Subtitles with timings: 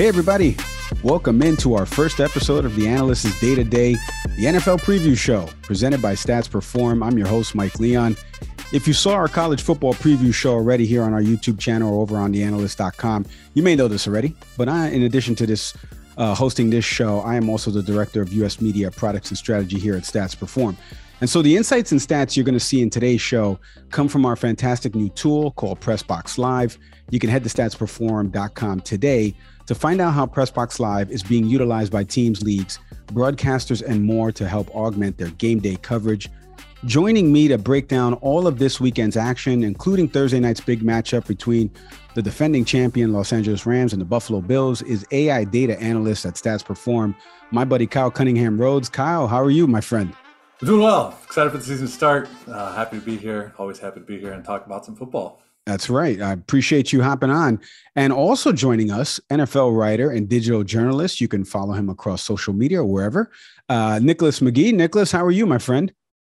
[0.00, 0.56] Hey, everybody.
[1.02, 3.96] Welcome into our first episode of the Analyst's Day to Day,
[4.34, 7.02] the NFL Preview Show, presented by Stats Perform.
[7.02, 8.16] I'm your host, Mike Leon.
[8.72, 12.00] If you saw our college football preview show already here on our YouTube channel or
[12.00, 14.34] over on theanalyst.com, you may know this already.
[14.56, 15.76] But I, in addition to this,
[16.16, 18.58] uh, hosting this show, I am also the director of U.S.
[18.62, 20.78] Media Products and Strategy here at Stats Perform.
[21.20, 23.58] And so the insights and stats you're going to see in today's show
[23.90, 26.78] come from our fantastic new tool called Pressbox Live.
[27.10, 29.34] You can head to statsperform.com today
[29.66, 34.32] to find out how Pressbox Live is being utilized by teams, leagues, broadcasters, and more
[34.32, 36.28] to help augment their game day coverage.
[36.86, 41.26] Joining me to break down all of this weekend's action, including Thursday night's big matchup
[41.26, 41.70] between
[42.14, 46.34] the defending champion Los Angeles Rams and the Buffalo Bills, is AI data analyst at
[46.34, 47.14] Stats Perform,
[47.50, 48.88] my buddy Kyle Cunningham Rhodes.
[48.88, 50.14] Kyle, how are you, my friend?
[50.64, 51.18] doing well.
[51.24, 52.28] Excited for the season to start.
[52.46, 53.54] Uh, happy to be here.
[53.58, 55.40] Always happy to be here and talk about some football.
[55.66, 56.20] That's right.
[56.20, 57.60] I appreciate you hopping on.
[57.94, 61.20] And also joining us, NFL writer and digital journalist.
[61.20, 63.30] You can follow him across social media or wherever.
[63.68, 64.72] Uh, Nicholas McGee.
[64.72, 65.92] Nicholas, how are you, my friend?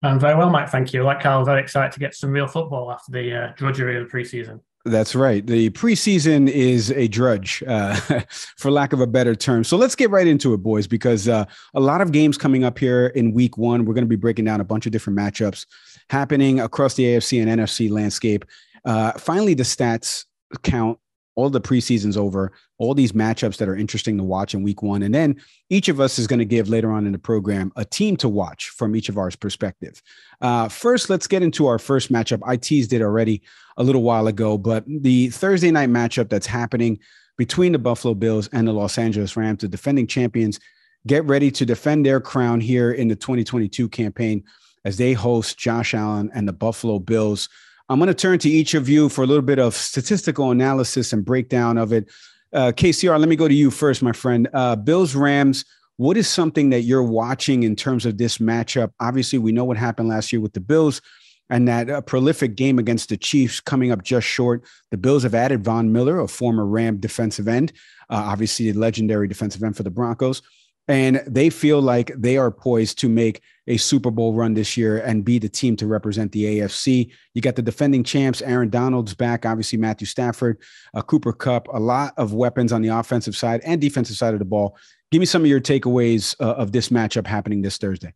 [0.04, 0.70] I'm very well, Mike.
[0.70, 1.04] Thank you.
[1.04, 4.18] Like Carl, very excited to get some real football after the uh, drudgery of the
[4.18, 4.60] preseason.
[4.84, 5.46] That's right.
[5.46, 7.94] The preseason is a drudge, uh,
[8.58, 9.64] for lack of a better term.
[9.64, 11.46] So let's get right into it, boys, because uh,
[11.76, 13.86] a lot of games coming up here in week one.
[13.86, 15.68] We're going to be breaking down a bunch of different matchups
[16.10, 18.44] happening across the AFC and NFC landscape.
[18.86, 20.26] Uh, finally, the stats
[20.64, 20.98] count
[21.36, 25.02] all the preseasons over, all these matchups that are interesting to watch in week one.
[25.02, 27.86] And then each of us is going to give later on in the program a
[27.86, 30.02] team to watch from each of ours perspective.
[30.42, 32.42] Uh, first, let's get into our first matchup.
[32.46, 33.42] I teased it already
[33.78, 37.00] a little while ago, but the Thursday night matchup that's happening
[37.38, 40.60] between the Buffalo Bills and the Los Angeles Rams, the defending champions,
[41.08, 44.44] get ready to defend their crown here in the 2022 campaign
[44.86, 47.50] as they host Josh Allen and the Buffalo Bills.
[47.92, 51.12] I'm going to turn to each of you for a little bit of statistical analysis
[51.12, 52.10] and breakdown of it.
[52.54, 54.48] Uh, KCR, let me go to you first, my friend.
[54.54, 55.66] Uh, Bills Rams.
[55.98, 58.94] What is something that you're watching in terms of this matchup?
[59.02, 61.02] Obviously, we know what happened last year with the Bills
[61.50, 64.64] and that uh, prolific game against the Chiefs coming up just short.
[64.92, 67.74] The Bills have added Von Miller, a former Ram defensive end,
[68.10, 70.42] uh, obviously a legendary defensive end for the Broncos
[70.88, 74.98] and they feel like they are poised to make a Super Bowl run this year
[74.98, 77.12] and be the team to represent the AFC.
[77.34, 80.58] You got the defending champs, Aaron Donald's back, obviously Matthew Stafford,
[80.94, 84.40] uh, Cooper Kupp, a lot of weapons on the offensive side and defensive side of
[84.40, 84.76] the ball.
[85.12, 88.14] Give me some of your takeaways uh, of this matchup happening this Thursday.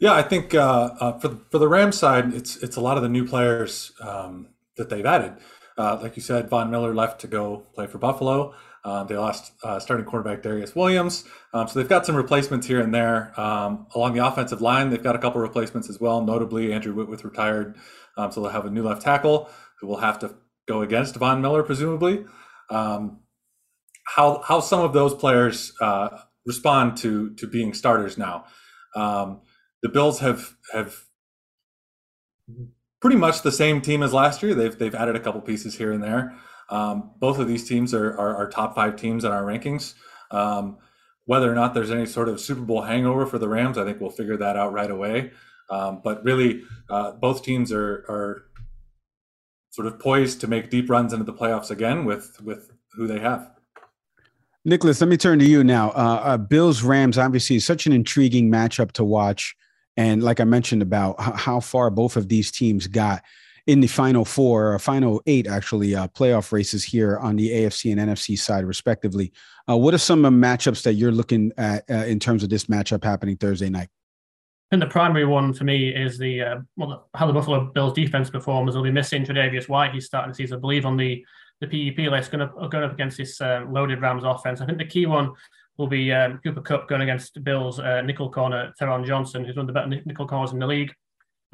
[0.00, 3.02] Yeah, I think uh, uh for for the Rams side, it's it's a lot of
[3.02, 5.34] the new players um, that they've added.
[5.76, 8.54] Uh, like you said, Von Miller left to go play for Buffalo.
[8.84, 11.24] Um, they lost uh, starting quarterback Darious Williams.
[11.54, 13.38] Um, so they've got some replacements here and there.
[13.40, 16.22] Um, along the offensive line, they've got a couple replacements as well.
[16.22, 17.76] Notably, Andrew Whitworth retired.
[18.16, 19.48] Um, so they'll have a new left tackle
[19.80, 20.34] who will have to
[20.68, 22.26] go against Von Miller, presumably.
[22.70, 23.20] Um,
[24.06, 28.44] how, how some of those players uh, respond to, to being starters now.
[28.94, 29.40] Um,
[29.82, 31.04] the Bills have, have
[33.00, 34.54] pretty much the same team as last year.
[34.54, 36.34] They've, they've added a couple pieces here and there.
[36.70, 39.94] Um, both of these teams are, are, are, top five teams in our rankings.
[40.30, 40.78] Um,
[41.26, 44.00] whether or not there's any sort of Super Bowl hangover for the Rams, I think
[44.00, 45.32] we'll figure that out right away.
[45.70, 48.44] Um, but really, uh, both teams are, are
[49.70, 53.18] sort of poised to make deep runs into the playoffs again with with who they
[53.18, 53.50] have.
[54.64, 55.90] Nicholas, let me turn to you now.
[55.90, 59.56] Uh, uh, Bills Rams obviously is such an intriguing matchup to watch,
[59.96, 63.22] and like I mentioned about how far both of these teams got
[63.66, 67.92] in the final four or final eight, actually, uh, playoff races here on the AFC
[67.92, 69.32] and NFC side, respectively.
[69.68, 73.02] Uh, what are some matchups that you're looking at uh, in terms of this matchup
[73.02, 73.88] happening Thursday night?
[74.70, 78.28] And the primary one for me is the uh, well, how the Buffalo Bills defense
[78.28, 78.74] performs.
[78.74, 79.94] They'll be missing Tre'Davious White.
[79.94, 81.24] He's starting the season, I believe, on the
[81.60, 84.60] the PUP list, going up going up against this uh, loaded Rams offense.
[84.60, 85.32] I think the key one
[85.76, 89.64] will be um, Cooper Kupp going against Bills uh, nickel corner Taron Johnson, who's one
[89.64, 90.92] of the better nickel corners in the league.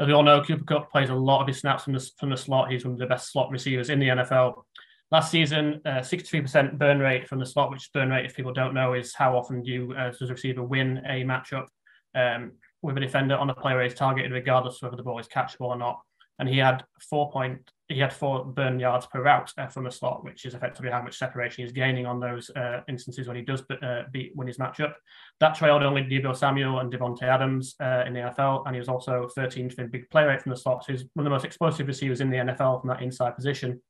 [0.00, 2.30] As we all know, Cooper Kupp plays a lot of his snaps from the, from
[2.30, 2.72] the slot.
[2.72, 4.62] He's one of the best slot receivers in the NFL.
[5.10, 8.72] Last season, uh, 63% burn rate from the slot, which burn rate, if people don't
[8.72, 11.66] know, is how often you, uh, as a receiver, win a matchup
[12.14, 15.28] um, with a defender on a player who is targeted, regardless whether the ball is
[15.28, 16.00] catchable or not
[16.40, 19.90] and he had four point he had four burn yards per route uh, from the
[19.90, 23.42] slot, which is effectively how much separation he's gaining on those uh, instances when he
[23.42, 24.94] does uh, beat win his matchup.
[25.40, 28.88] That trailed only Deebo Samuel and Davante Adams uh, in the NFL, and he was
[28.88, 30.84] also 13th in big play rate from the slot.
[30.84, 33.82] So he's one of the most explosive receivers in the NFL from that inside position.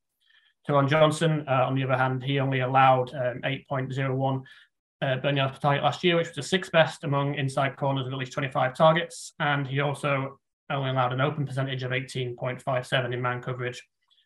[0.67, 4.43] Taron Johnson, uh, on the other hand, he only allowed um, 8.01
[5.03, 8.05] uh, burn yards per target last year, which was the sixth best among inside corners
[8.05, 9.35] with at least 25 targets.
[9.41, 10.39] And he also
[10.71, 13.83] only allowed an open percentage of 18.57 in man coverage.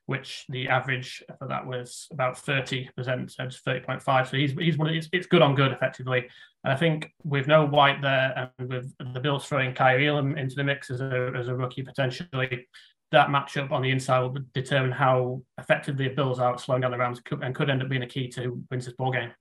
[0.06, 2.88] which the average for that was about 30%,
[3.30, 4.30] so 30.5.
[4.30, 6.28] So he's, he's one of, it's, it's good on good effectively.
[6.62, 10.56] And I think with no White there and with the Bills throwing Kaiir Elam into
[10.56, 12.66] the mix as a, as a rookie potentially,
[13.12, 16.98] that matchup on the inside will determine how effectively the Bills are slowing down the
[16.98, 19.32] Rams and could end up being a key to wins this ball game.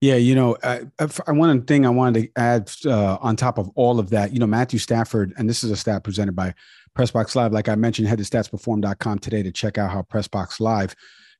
[0.00, 0.82] Yeah, you know, I,
[1.26, 4.38] I one thing I wanted to add uh, on top of all of that, you
[4.38, 6.54] know, Matthew Stafford, and this is a stat presented by
[6.96, 7.52] Pressbox Live.
[7.52, 10.94] Like I mentioned, head to statsperform.com today to check out how Pressbox Live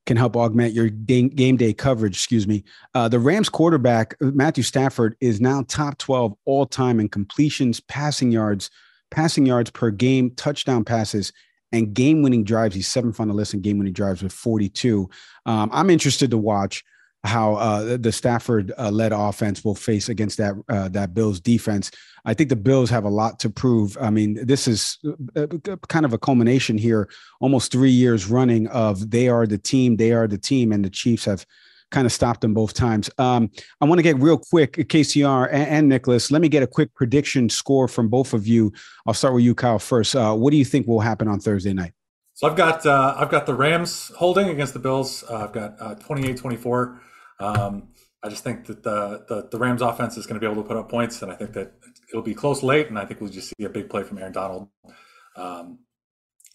[0.05, 2.15] can help augment your game day coverage.
[2.15, 2.63] Excuse me.
[2.93, 8.31] Uh, the Rams quarterback, Matthew Stafford, is now top 12 all time in completions, passing
[8.31, 8.69] yards,
[9.11, 11.31] passing yards per game, touchdown passes,
[11.71, 12.75] and game winning drives.
[12.75, 15.09] He's seventh on the list in game winning drives with 42.
[15.45, 16.83] Um, I'm interested to watch
[17.23, 21.91] how uh, the Stafford uh, led offense will face against that uh, that Bills defense.
[22.25, 23.97] I think the Bills have a lot to prove.
[23.99, 24.97] I mean, this is
[25.35, 27.09] uh, uh, kind of a culmination here,
[27.41, 30.89] almost three years running of they are the team, they are the team, and the
[30.89, 31.45] Chiefs have
[31.91, 33.09] kind of stopped them both times.
[33.17, 33.49] Um,
[33.81, 36.29] I want to get real quick, KCR and, and, Nicholas.
[36.29, 38.71] Let me get a quick prediction score from both of you.
[39.07, 40.13] I'll start with you, Kyle, first.
[40.13, 41.93] What do you think will happen on Thursday night?
[42.35, 45.25] So I've got I've got the Rams holding against the Bills.
[45.25, 46.99] I've got 28-24.
[47.39, 47.89] Um,
[48.21, 50.67] I just think that the, the, the Rams offense is going to be able to
[50.67, 51.73] put up points, and I think that
[52.11, 54.33] it'll be close late, and I think we'll just see a big play from Aaron
[54.33, 54.67] Donald
[55.35, 55.79] um,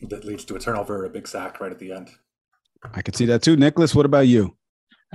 [0.03, 2.11] that leads to a turnover, a big sack right at the end.
[2.93, 3.95] I can see that too, Nicholas.
[3.95, 4.57] What about you?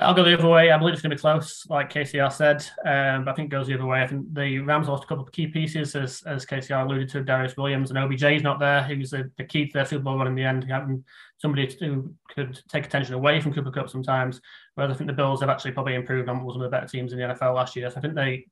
[0.01, 0.71] I'll go the other way.
[0.71, 2.65] I believe it's going to be close, like KCR said.
[2.85, 4.01] Um, but I think it goes the other way.
[4.01, 7.23] I think the Rams lost a couple of key pieces, as as KCR alluded to.
[7.23, 8.83] Darious Williams and OBJ is not there.
[8.83, 10.65] He was the, the key to their Super Bowl run in the end.
[10.69, 11.03] Having
[11.37, 14.41] somebody who could take attention away from Cooper Kupp sometimes.
[14.75, 17.11] Whereas I think the Bills have actually probably improved on one of the better teams
[17.11, 17.89] in the NFL last year.
[17.89, 18.45] So I think they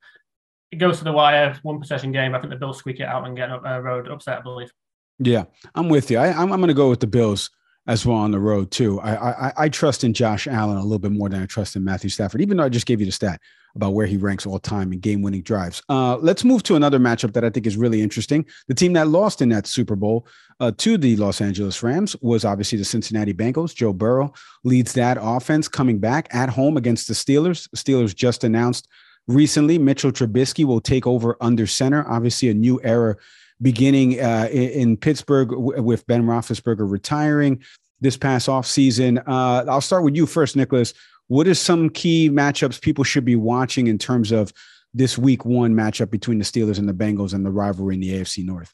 [0.72, 2.36] it goes to the wire, one possession game.
[2.36, 4.40] I think the Bills squeak it out and get a road upset.
[4.40, 4.72] I believe.
[5.20, 6.18] Yeah, I'm with you.
[6.20, 7.50] I, I'm going to go with the Bills
[7.88, 9.00] as well on the road too.
[9.00, 11.84] I, I, I trust in Josh Allen a little bit more than I trust in
[11.84, 13.42] Matthew Stafford, even though I just gave you the stat
[13.76, 15.82] about where he ranks all time in game winning drives.
[15.88, 18.46] Uh, let's move to another matchup that I think is really interesting.
[18.68, 20.28] The team that lost in that Super Bowl
[20.60, 23.76] uh, to the Los Angeles Rams was obviously the Cincinnati Bengals.
[23.76, 27.70] Joe Burrow leads that offense coming back at home against the Steelers.
[27.70, 28.88] Steelers just announced
[29.28, 32.06] recently Mitchell Trubisky will take over under center.
[32.10, 33.16] Obviously, a new era
[33.62, 37.64] beginning uh, in, in, Pittsburgh w- with Ben Roethlisberger retiring
[38.00, 39.22] this past offseason.
[39.28, 40.94] Uh, I'll start with you first, Nicholas.
[41.28, 44.54] What are some key matchups people should be watching in terms of
[44.94, 48.14] this week one matchup between the Steelers and the Bengals and the rivalry in the
[48.14, 48.74] AFC North?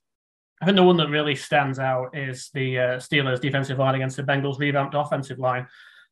[0.62, 4.16] I think the one that really stands out is the uh, Steelers' defensive line against
[4.16, 5.68] the Bengals' revamped offensive line.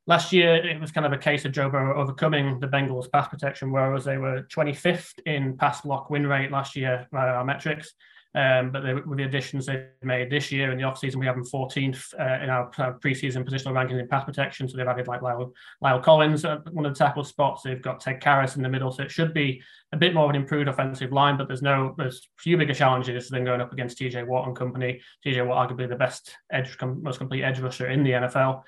[0.08, 3.28] Last year, it was kind of a case of Joe Burrow overcoming the Bengals' pass
[3.28, 7.94] protection, whereas they were 25th in pass block win rate last year by our metrics.
[8.34, 11.36] Um, but they, with the additions they've made this year in the offseason, we have
[11.36, 14.70] them 14th uh, in our preseason positional rankings in pass protection.
[14.70, 17.64] So they've added like Lyle, La'el Collins at one of the tackle spots.
[17.64, 18.92] They've got Ted Karras in the middle.
[18.92, 19.62] So it should be
[19.92, 23.28] a bit more of an improved offensive line, but there's no, there's few bigger challenges
[23.28, 25.02] than going up against TJ Watt and company.
[25.26, 28.64] TJ Watt, arguably the best edge, most complete edge rusher in the NFL.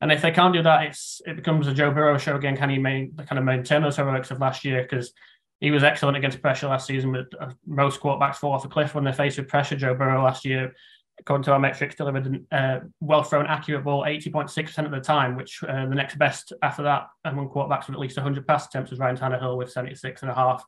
[0.00, 2.56] And if they can't do that, it's it becomes a Joe Burrow show again.
[2.56, 4.82] Can he main, kind of maintain those heroics of last year?
[4.82, 5.12] Because
[5.60, 8.94] he was excellent against pressure last season, but uh, most quarterbacks fall off a cliff
[8.94, 9.76] when they're faced with pressure.
[9.76, 10.72] Joe Burrow last year,
[11.18, 15.36] according to our metrics, delivered a uh, well thrown, accurate ball 80.6% of the time,
[15.36, 18.90] which uh, the next best after that among quarterbacks with at least 100 pass attempts
[18.90, 20.64] was Ryan Tannehill with 76 and a half.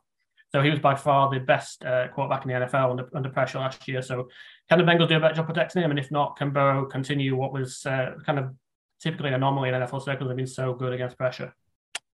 [0.51, 3.59] So he was by far the best uh, quarterback in the NFL under, under pressure
[3.59, 4.01] last year.
[4.01, 4.27] So
[4.69, 5.91] can the Bengals do a better job protecting him?
[5.91, 8.53] And if not, can Burrow continue what was uh, kind of
[9.01, 10.27] typically an anomaly in NFL circles?
[10.27, 11.55] They've been so good against pressure.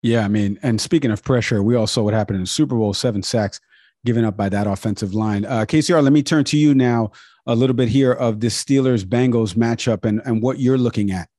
[0.04, 2.76] Yeah, I mean, and speaking of pressure, we all saw what happened in the Super
[2.76, 3.62] Bowl, seven sacks
[4.06, 5.46] given up by that offensive line.
[5.46, 7.12] Uh, KCR, let me turn to you now
[7.48, 11.30] a little bit here of this Steelers Bengals matchup and, and what you're looking at.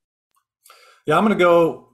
[1.05, 1.89] Yeah, I'm going to go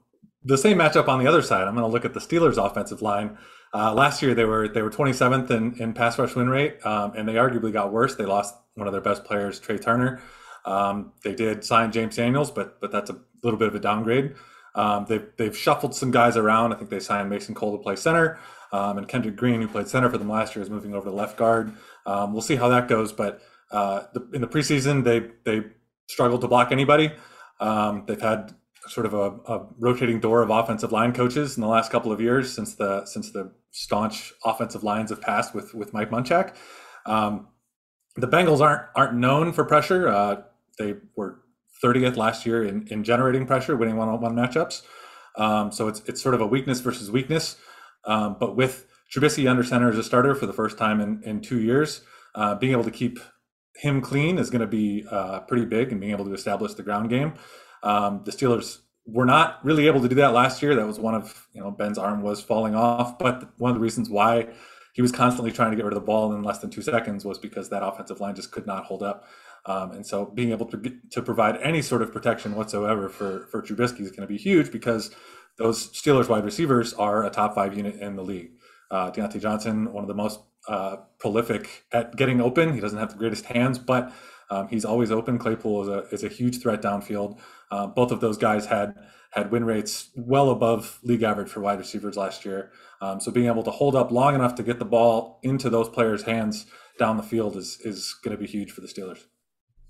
[0.45, 1.67] the same matchup on the other side.
[1.67, 3.37] I'm going to look at the Steelers offensive line.
[3.73, 7.13] Uh, last year they were they were 27th in, in pass rush win rate, um,
[7.15, 8.15] and they arguably got worse.
[8.15, 10.21] They lost one of their best players, Trai Turner.
[10.63, 14.35] Um, they did sign James Daniels, but but that's a little bit of a downgrade.
[14.75, 16.73] Um, they've, they've shuffled some guys around.
[16.73, 18.39] I think they signed Mason Cole to play center.
[18.71, 21.15] Um, and Kendrick Green, who played center for them last year, is moving over to
[21.15, 21.75] left guard.
[22.05, 23.11] Um, we'll see how that goes.
[23.11, 25.67] But uh, the, in the preseason, they they
[26.07, 27.11] struggled to block anybody.
[27.59, 28.53] Um, they've had
[28.87, 32.19] sort of a, a, rotating door of offensive line coaches in the last couple of
[32.19, 36.55] years since the since the staunch offensive lines have passed with with Mike Munchak.
[37.05, 37.47] Um,
[38.15, 40.07] the Bengals aren't aren't known for pressure.
[40.07, 40.41] Uh,
[40.79, 41.40] they were
[41.83, 44.83] 30th last year in, in generating pressure, winning one-on-one matchups.
[45.37, 47.57] Um, so it's it's sort of a weakness versus weakness.
[48.05, 51.41] Um, but with Trubisky under center as a starter for the first time in, in
[51.41, 52.01] two years,
[52.35, 53.19] uh, being able to keep
[53.75, 56.83] him clean is going to be uh, pretty big, and being able to establish the
[56.83, 57.33] ground game.
[57.83, 60.75] Um, the Steelers were not really able to do that last year.
[60.75, 63.81] That was one of you know Ben's arm was falling off, but one of the
[63.81, 64.47] reasons why
[64.93, 67.23] he was constantly trying to get rid of the ball in less than two seconds
[67.23, 69.25] was because that offensive line just could not hold up.
[69.65, 73.61] Um, and so being able to to provide any sort of protection whatsoever for for
[73.61, 75.11] Trubisky is going to be huge because
[75.57, 78.51] those Steelers wide receivers are a top five unit in the league.
[78.89, 82.73] Uh, Diontae Johnson, one of the most uh, prolific at getting open.
[82.73, 84.11] He doesn't have the greatest hands, but
[84.49, 85.37] um, he's always open.
[85.37, 87.39] Claypool is a is a huge threat downfield.
[87.69, 88.95] Uh, both of those guys had
[89.31, 92.71] had win rates well above league average for wide receivers last year.
[92.99, 95.87] Um, so being able to hold up long enough to get the ball into those
[95.87, 96.65] players' hands
[96.99, 99.23] down the field is is going to be huge for the Steelers.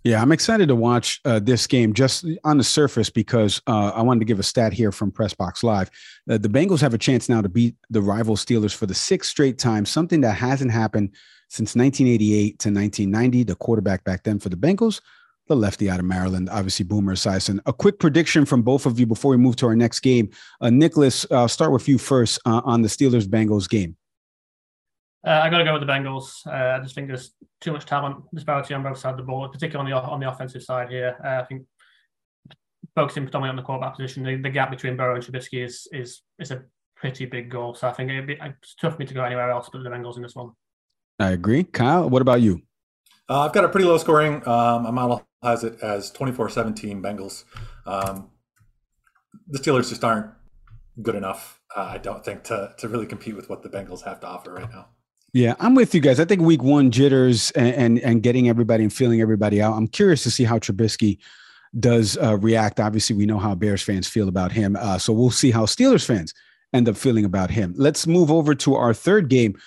[0.03, 4.01] Yeah, I'm excited to watch uh, this game just on the surface because uh, I
[4.01, 5.91] wanted to give a stat here from Pressbox Live.
[6.27, 9.29] Uh, the Bengals have a chance now to beat the rival Steelers for the sixth
[9.29, 11.13] straight time, something that hasn't happened
[11.49, 13.43] since 1988 to 1990.
[13.43, 15.01] The quarterback back then for the Bengals,
[15.47, 17.59] the lefty out of Maryland, obviously Boomer Esiason.
[17.67, 20.31] A quick prediction from both of you before we move to our next game.
[20.61, 23.95] Uh, Nicholas, I'll start with you first uh, on the Steelers Bengals game.
[25.23, 26.47] Uh, I got to go with the Bengals.
[26.47, 29.47] Uh, I just think there's too much talent disparity on both sides of the ball,
[29.47, 31.15] particularly on the on the offensive side here.
[31.23, 31.65] Uh, I think
[32.95, 36.23] focusing predominantly on the quarterback position, the, the, gap between Burrow and Trubisky is is
[36.39, 36.63] is a
[36.95, 37.73] pretty big goal.
[37.73, 39.89] So I think it'd be, it's tough for me to go anywhere else but the
[39.89, 40.51] Bengals in this one.
[41.19, 42.09] I agree, Kyle.
[42.09, 42.61] What about you?
[43.29, 44.45] Uh, I've got a pretty low scoring.
[44.47, 47.45] Um, my model has it as 24-17 Bengals.
[47.85, 48.29] Um,
[49.47, 50.31] the Steelers just aren't
[51.01, 51.61] good enough.
[51.75, 54.53] Uh, I don't think to to really compete with what the Bengals have to offer
[54.53, 54.87] right now.
[55.33, 56.19] Yeah, I'm with you guys.
[56.19, 59.75] I think week one jitters and, and, and getting everybody and feeling everybody out.
[59.75, 61.19] I'm curious to see how Trubisky
[61.79, 62.81] does uh, react.
[62.81, 64.75] Obviously, we know how Bears fans feel about him.
[64.75, 66.33] Uh, so we'll see how Steelers fans
[66.73, 67.73] end up feeling about him.
[67.77, 69.57] Let's move over to our third game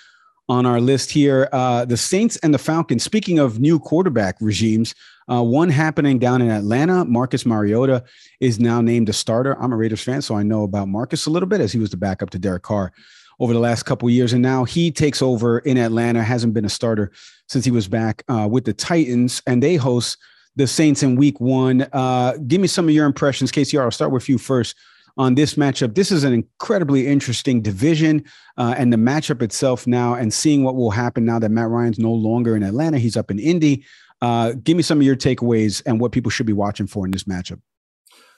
[0.47, 1.49] on our list here.
[1.51, 3.03] Uh, the Saints and the Falcons.
[3.03, 4.93] Speaking of new quarterback regimes,
[5.31, 7.05] uh, one happening down in Atlanta.
[7.05, 8.03] Marcus Mariota
[8.39, 9.59] is now named a starter.
[9.59, 11.89] I'm a Raiders fan, so I know about Marcus a little bit as he was
[11.89, 12.91] the backup to Derek Carr
[13.39, 14.33] over the last couple years.
[14.33, 17.11] And now he takes over in Atlanta, hasn't been a starter
[17.47, 20.17] since he was back uh, with the Titans, and they host
[20.55, 21.87] the Saints in week one.
[21.93, 23.81] Uh, give me some of your impressions, KCR.
[23.81, 24.75] I'll start with you first
[25.17, 25.95] on this matchup.
[25.95, 28.25] This is an incredibly interesting division,
[28.57, 31.99] uh, and the matchup itself now, and seeing what will happen now that Matt Ryan's
[31.99, 33.85] no longer in Atlanta, he's up in Indy.
[34.21, 37.11] Uh, give me some of your takeaways and what people should be watching for in
[37.11, 37.59] this matchup.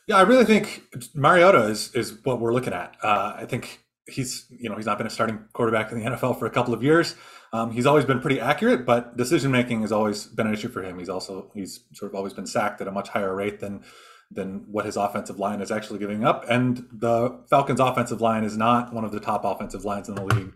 [0.07, 2.95] Yeah, I really think Mariota is is what we're looking at.
[3.03, 6.39] Uh, I think he's you know he's not been a starting quarterback in the NFL
[6.39, 7.15] for a couple of years.
[7.53, 10.83] Um, he's always been pretty accurate, but decision making has always been an issue for
[10.83, 10.99] him.
[10.99, 13.83] He's also he's sort of always been sacked at a much higher rate than
[14.31, 16.45] than what his offensive line is actually giving up.
[16.49, 20.25] And the Falcons' offensive line is not one of the top offensive lines in the
[20.25, 20.53] league.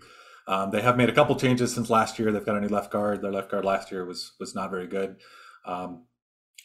[0.47, 2.31] Um, they have made a couple changes since last year.
[2.31, 3.21] They've got a new left guard.
[3.21, 5.17] Their left guard last year was was not very good,
[5.65, 6.05] um,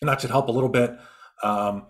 [0.00, 0.98] and that should help a little bit.
[1.42, 1.86] Um,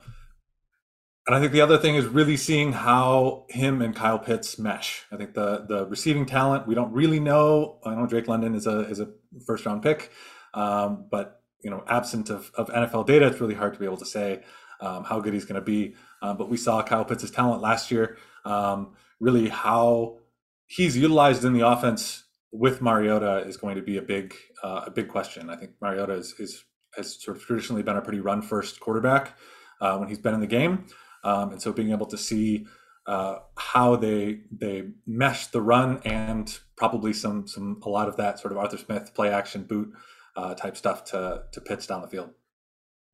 [1.27, 5.05] and I think the other thing is really seeing how him and Kyle Pitts mesh.
[5.11, 7.81] I think the the receiving talent we don't really know.
[7.85, 9.09] I know Drake London is a is a
[9.47, 10.11] first round pick,
[10.55, 13.97] um, but you know, absent of, of NFL data, it's really hard to be able
[13.97, 14.43] to say
[14.81, 15.97] um, how good he's going to be.
[16.23, 18.19] Um, but we saw Kyle Pitts' talent last year.
[18.45, 20.19] Um, really, how
[20.67, 24.91] he's utilized in the offense with Mariota is going to be a big uh, a
[24.91, 25.51] big question.
[25.51, 26.65] I think Mariota is, is
[26.97, 29.37] has sort of traditionally been a pretty run first quarterback
[29.81, 30.87] uh, when he's been in the game.
[31.27, 32.67] Um, and so being able to see
[33.07, 38.39] uh, how they they mesh the run and probably some some a lot of that
[38.39, 39.93] sort of Arthur Smith play action boot
[40.37, 42.31] uh, type stuff to to Pitts down the field.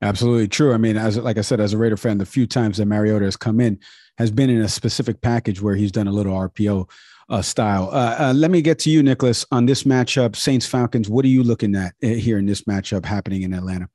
[0.02, 0.74] Absolutely true.
[0.74, 3.24] I mean, as like I said, as a Raider fan, the few times that Mariota
[3.24, 3.78] has come in
[4.18, 6.90] has been in a specific package where he's done a little RPO
[7.30, 7.88] uh, style.
[7.92, 11.08] Uh, uh, let me get to you, Nicholas, on this matchup, Saints Falcons.
[11.08, 13.88] What are you looking at uh, here in this matchup happening in Atlanta?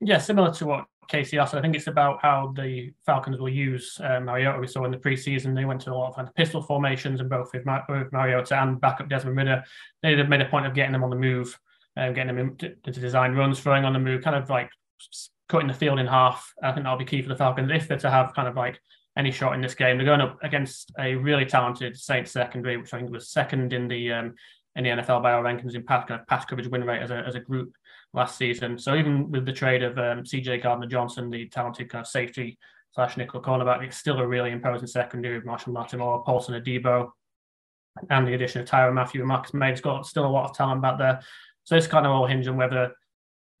[0.00, 1.54] Yeah, similar to what Casey asked.
[1.54, 4.60] I think it's about how the Falcons will use uh, Mariota.
[4.60, 7.20] We saw in the preseason they went to a lot of kind of pistol formations,
[7.20, 9.64] and both with, Mar- with Mariota and backup Desmond Ridder,
[10.02, 11.58] they have made a point of getting them on the move,
[11.96, 14.70] uh, getting them into to design runs, throwing on the move, kind of like
[15.48, 16.52] cutting the field in half.
[16.62, 18.80] I think that'll be key for the Falcons if they're to have kind of like
[19.16, 19.96] any shot in this game.
[19.96, 23.88] They're going up against a really talented Saints secondary, which I think was second in
[23.88, 24.34] the um,
[24.76, 27.10] in the NFL by our rankings in pass, kind of pass coverage win rate as
[27.10, 27.72] a, as a group
[28.12, 28.78] last season.
[28.78, 32.58] So even with the trade of um, CJ Gardner Johnson, the talented kind of safety
[32.92, 37.10] slash nickel cornerback, it's still a really imposing secondary with Marshon Lattimore, Paulson Adebo,
[38.08, 39.72] and the addition of Tyrann Mathieu and Marcus Maye.
[39.72, 41.20] It's got still a lot of talent back there.
[41.64, 42.92] So it's kind of all hinge on whether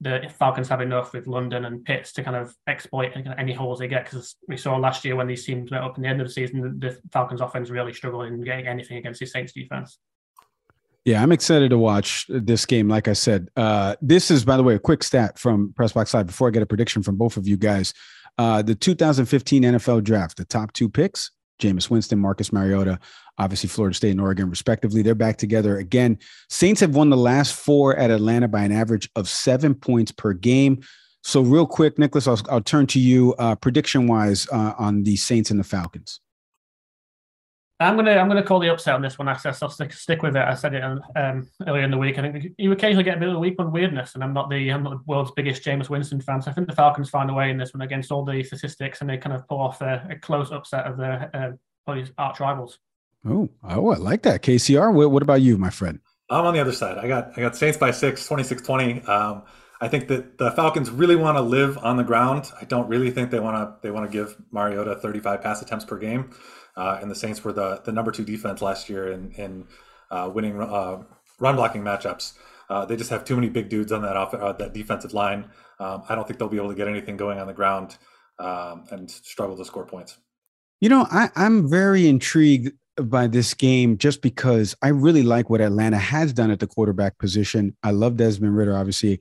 [0.00, 3.88] the Falcons have enough with London and Pitts to kind of exploit any holes they
[3.88, 4.04] get.
[4.04, 6.32] Because we saw last year when these teams went up in the end of the
[6.32, 9.98] season, the Falcons offense really struggled in getting anything against the Saints defense.
[11.10, 12.88] Yeah, I'm excited to watch this game.
[12.88, 16.28] Like I said, uh, this is, by the way, a quick stat from Pressbox Live
[16.28, 17.92] before I get a prediction from both of you guys.
[18.38, 23.00] Uh, the 2015 NFL draft, the top two picks, Jameis Winston, Marcus Mariota,
[23.38, 25.02] obviously Florida State and Oregon, respectively.
[25.02, 26.16] They're back together again.
[26.48, 30.32] Saints have won the last four at Atlanta by an average of seven points per
[30.32, 30.80] game.
[31.24, 35.16] So, real quick, Nicholas, I'll, I'll turn to you uh, prediction wise uh, on the
[35.16, 36.20] Saints and the Falcons.
[37.80, 39.26] I'm gonna I'm gonna call the upset on this one.
[39.26, 40.42] I guess I'll stick stick with it.
[40.42, 42.18] I said it um, earlier in the week.
[42.18, 44.50] I think you occasionally get a bit of a week on weirdness, and I'm not
[44.50, 46.42] the I'm not the world's biggest Jameis Winston fan.
[46.42, 49.00] So I think the Falcons find a way in this one against all the statistics,
[49.00, 51.30] and they kind of pull off a, a close upset of their
[51.88, 52.78] uh, arch rivals.
[53.26, 54.42] Oh, oh, I like that.
[54.42, 54.92] KCR.
[54.92, 56.00] What, what, about you, my friend?
[56.30, 56.98] I'm on the other side.
[56.98, 59.08] I got I got Saints by six, 26-20.
[59.08, 59.42] Um,
[59.80, 62.52] I think that the Falcons really want to live on the ground.
[62.60, 65.86] I don't really think they want to they want to give Mariota 35 pass attempts
[65.86, 66.30] per game.
[66.76, 69.66] Uh, and the Saints were the, the number two defense last year in, in
[70.10, 71.02] uh, winning uh,
[71.38, 72.34] run blocking matchups.
[72.68, 75.50] Uh, they just have too many big dudes on that off, uh, that defensive line.
[75.78, 77.96] Um, I don't think they'll be able to get anything going on the ground
[78.38, 80.18] um, and struggle to score points.
[80.80, 85.60] You know, I, I'm very intrigued by this game just because I really like what
[85.60, 87.76] Atlanta has done at the quarterback position.
[87.82, 89.20] I love Desmond Ridder, obviously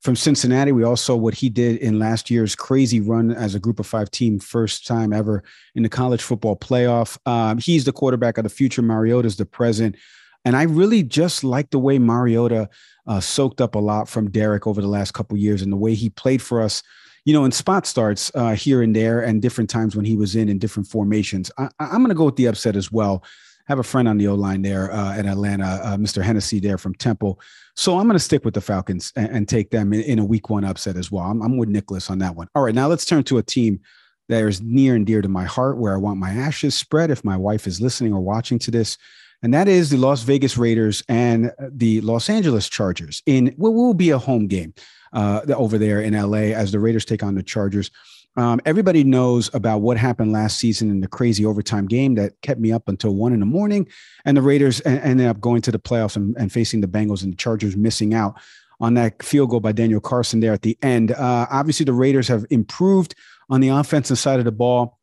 [0.00, 0.72] from Cincinnati.
[0.72, 3.86] We all saw what he did in last year's crazy run as a group of
[3.86, 5.42] five team, first time ever
[5.74, 7.18] in the college football playoff.
[7.26, 8.82] Um, he's the quarterback of the future.
[8.82, 9.96] Mariota's the present.
[10.44, 12.70] And I really just like the way Mariota
[13.06, 15.94] uh, soaked up a lot from Derek over the last couple years and the way
[15.94, 16.82] he played for us,
[17.26, 20.34] you know, in spot starts uh, here and there and different times when he was
[20.34, 21.50] in in different formations.
[21.58, 23.22] I, I'm going to go with the upset as well
[23.70, 26.20] have a friend on the O line there uh, at Atlanta, uh, Mr.
[26.20, 27.40] Hennessy there from Temple.
[27.80, 30.24] So I'm going to stick with the Falcons and, and take them in, in, a
[30.24, 31.24] week one upset as well.
[31.24, 32.46] I'm, I'm, with Nicholas on that one.
[32.54, 33.80] All right, now let's turn to a team
[34.28, 37.24] that is near and dear to my heart, where I want my ashes spread if
[37.24, 38.98] my wife is listening or watching to this.
[39.42, 43.94] And that is the Las Vegas Raiders and the Los Angeles Chargers in what will
[43.94, 44.74] be a home game
[45.14, 47.90] uh, over there in LA as the Raiders take on the Chargers.
[48.36, 52.60] Um, everybody knows about what happened last season in the crazy overtime game that kept
[52.60, 53.88] me up until one in the morning.
[54.24, 57.32] And the Raiders ended up going to the playoffs and, and facing the Bengals and
[57.32, 58.40] the Chargers missing out
[58.80, 61.12] on that field goal by Daniel Carlson there at the end.
[61.12, 63.14] Uh, obviously, the Raiders have improved
[63.50, 64.98] on the offensive side of the ball.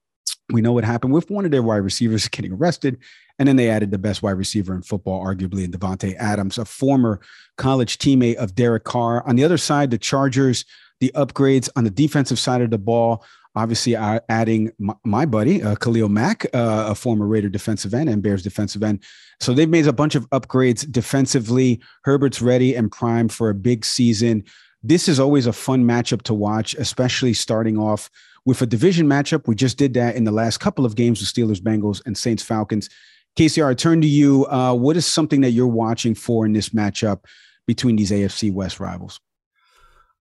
[0.51, 2.97] We know what happened with one of their wide receivers getting arrested.
[3.39, 6.65] And then they added the best wide receiver in football, arguably, in Davante Adams, a
[6.65, 7.19] former
[7.57, 9.27] college teammate of Derek Carr.
[9.27, 10.65] On the other side, the Chargers
[10.99, 13.23] the upgrades on the defensive side of the ball.
[13.55, 14.71] Obviously, adding
[15.03, 19.03] my, buddy uh, Khalil Mack, uh, a former Raider defensive end and Bears defensive end.
[19.39, 21.81] So they've made a bunch of upgrades defensively.
[22.03, 24.43] Herbert's ready and primed for a big season.
[24.83, 28.11] This is always a fun matchup to watch, especially starting off
[28.45, 29.47] with a division matchup.
[29.47, 32.43] We just did that in the last couple of games with Steelers, Bengals, and Saints,
[32.43, 32.89] Falcons.
[33.37, 34.45] KCR, I turn to you.
[34.45, 37.25] Uh, what is something that you're watching for in this matchup
[37.65, 39.19] between these AFC West rivals?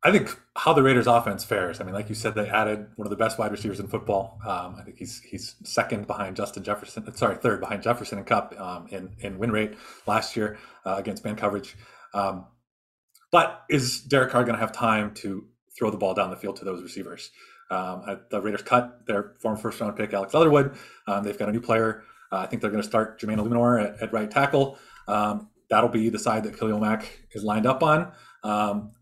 [0.06, 1.80] I think how the Raiders offense fares.
[1.80, 4.38] I mean, like you said, they added one of the best wide receivers in football.
[4.46, 7.12] Um, I think he's he's second behind Justin Jefferson.
[7.16, 9.74] Sorry, third behind Jefferson and Kupp um, in in win rate
[10.06, 11.76] last year uh, against man coverage.
[12.14, 12.46] Um,
[13.32, 15.44] but is Derek Carr going to have time to
[15.76, 17.32] throw the ball down the field to those receivers?
[17.72, 20.76] Um, the Raiders cut their former first round pick Alex Leatherwood.
[21.08, 22.04] Um, they've got a new player.
[22.30, 24.78] Uh, I think they're going to start Jermaine Eluemunor at, at right tackle.
[25.08, 28.12] Um, that'll be the side that Khalil Mack is lined up on.
[28.44, 28.92] Um,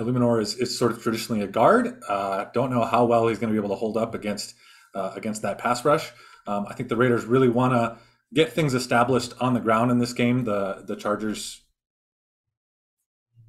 [0.00, 2.00] Eluemunor is, is sort of traditionally a guard.
[2.08, 4.54] Uh, don't know how well he's going to be able to hold up against
[4.94, 6.10] uh, against that pass rush.
[6.46, 7.98] Um, I think the Raiders really want to
[8.32, 10.44] get things established on the ground in this game.
[10.44, 11.62] The the Chargers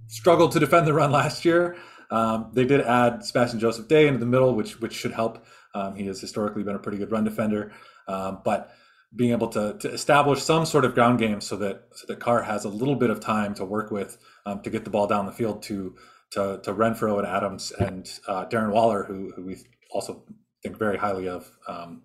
[0.07, 1.77] struggled to defend the run last year.
[2.11, 5.45] Um, they did add Sebastian Joseph Day into the middle, which which should help.
[5.73, 7.73] Um, he has historically been a pretty good run defender,
[8.07, 8.71] um, but
[9.15, 12.43] being able to, to establish some sort of ground game so that so that Carr
[12.43, 15.25] has a little bit of time to work with um, to get the ball down
[15.25, 15.95] the field to
[16.31, 19.57] to, to Renfrow and Adams and uh, Darren Waller, who, who we
[19.91, 20.23] also
[20.63, 21.49] think very highly of.
[21.67, 22.03] Um,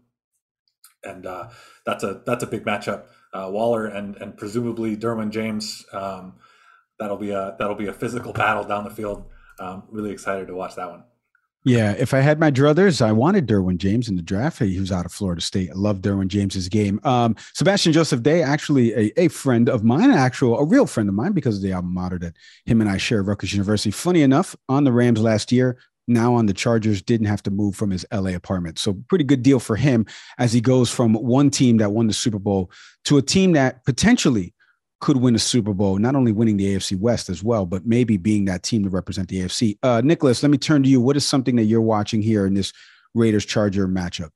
[1.02, 1.48] and uh,
[1.86, 3.04] that's a that's a big matchup.
[3.32, 5.84] Uh, Waller and and presumably Derwin James.
[5.92, 6.34] Um,
[6.98, 9.24] that'll be a that'll be a physical battle down the field.
[9.58, 11.04] Um, really excited to watch that one.
[11.64, 14.60] Yeah, if I had my druthers, I wanted Derwin James in the draft.
[14.60, 15.68] He was out of Florida State.
[15.70, 16.98] I love Derwin James's game.
[17.04, 21.14] Um, Sebastian Joseph Day, actually a, a friend of mine, actual a real friend of
[21.14, 23.90] mine because of the alma mater that him and I share Rutgers University.
[23.90, 25.76] Funny enough, on the Rams last year,
[26.08, 28.78] now on the Chargers, didn't have to move from his LA apartment.
[28.78, 30.06] So pretty good deal for him
[30.38, 32.70] as he goes from one team that won the Super Bowl
[33.04, 34.54] to a team that potentially
[35.00, 38.16] could win a Super Bowl, not only winning the AFC West as well, but maybe
[38.16, 39.78] being that team to represent the AFC.
[39.82, 41.00] Uh, Nicholas, let me turn to you.
[41.00, 42.72] What is something that you're watching here in this
[43.14, 44.30] Raiders Charger matchup?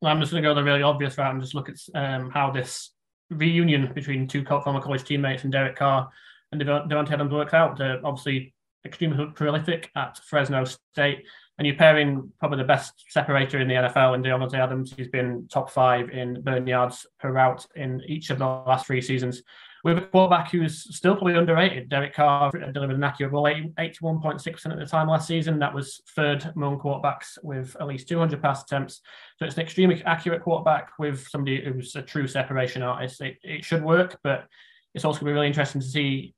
[0.00, 2.30] Well, I'm just going to go the really obvious route and just look at um,
[2.30, 2.90] how this
[3.30, 6.10] reunion between two former college teammates and Derek Carr
[6.50, 7.80] and Davante Adams works out.
[7.80, 11.24] Uh, obviously, extremely prolific at Fresno State
[11.58, 15.46] and you're pairing probably the best separator in the NFL in Davante Adams, who's been
[15.48, 19.42] top five in burn yards per route in each of the last three seasons
[19.84, 21.88] with a quarterback who's still probably underrated.
[21.88, 25.58] Derek Carr delivered an accurate ball, 81.6% at the time last season.
[25.58, 29.00] That was third among quarterbacks with at least 200 pass attempts.
[29.38, 33.20] So it's an extremely accurate quarterback with somebody who's a true separation artist.
[33.20, 34.46] It, it should work, but
[34.94, 36.34] it's also going to be really interesting to see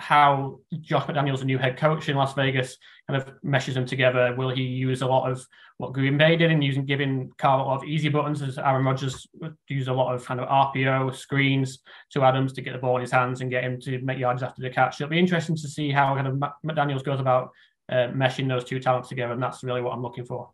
[0.00, 2.76] how Josh McDaniels, the new head coach in Las Vegas,
[3.08, 4.34] kind of meshes them together.
[4.36, 7.62] Will he use a lot of what Green Bay did in using giving Carr a
[7.62, 9.26] lot of easy buttons, as Aaron Rodgers
[9.68, 11.78] used a lot of kind of RPO screens
[12.12, 14.42] to Adams to get the ball in his hands and get him to make yards
[14.42, 15.00] after the catch.
[15.00, 16.34] It'll be interesting to see how kind of
[16.64, 17.50] McDaniels goes about
[17.90, 20.50] uh, meshing those two talents together, and that's really what I'm looking for.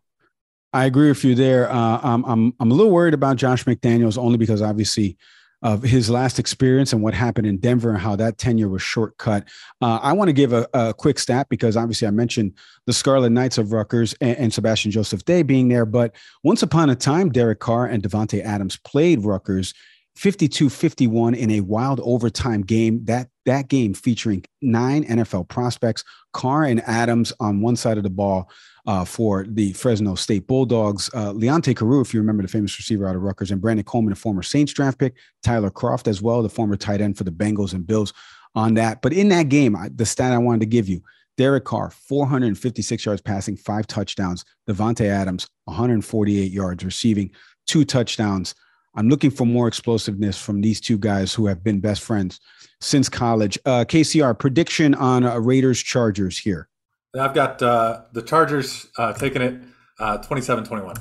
[0.73, 1.71] I agree with you there.
[1.71, 5.17] Uh, I'm, I'm I'm a little worried about Josh McDaniels only because obviously
[5.63, 9.47] of his last experience and what happened in Denver and how that tenure was shortcut.
[9.81, 12.53] Uh, I want to give a, a, quick stat because obviously I mentioned
[12.85, 15.85] the Scarlet Knights of Rutgers and, and, Sebastian Joseph Day being there.
[15.85, 19.73] But once upon a time, Derek Carr and Davante Adams played Rutgers
[20.15, 23.03] 52 51 in a wild overtime game.
[23.05, 28.09] That, that game featuring nine NFL prospects, Carr and Adams on one side of the
[28.09, 28.49] ball
[28.87, 31.09] uh, for the Fresno State Bulldogs.
[31.13, 34.13] Uh, Leonte Carroo, if you remember the famous receiver out of Rutgers, and Brandon Coleman,
[34.13, 37.31] a former Saints draft pick, Tyler Kroft as well, the former tight end for the
[37.31, 38.13] Bengals and Bills
[38.55, 39.01] on that.
[39.01, 41.01] But in that game, I, the stat I wanted to give you,
[41.35, 44.43] Derek Carr, 456 yards passing, five touchdowns.
[44.67, 47.31] Davante Adams, 148 yards receiving,
[47.67, 48.55] two touchdowns.
[48.95, 52.39] I'm looking for more explosiveness from these two guys who have been best friends
[52.81, 53.59] since college.
[53.65, 56.69] Uh, KCR, prediction on uh, Raiders Chargers here.
[57.17, 59.61] I've got uh, the Chargers uh, taking it
[59.99, 60.95] uh, 27 21.